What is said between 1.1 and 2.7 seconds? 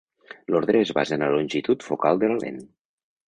en la longitud focal de la lent.